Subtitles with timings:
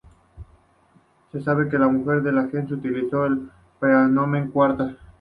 [1.31, 4.97] Se sabe que una mujer de la gens utilizó el praenomen "Quarta".